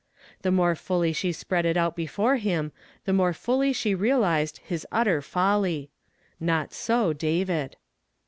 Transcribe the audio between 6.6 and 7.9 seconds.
so David.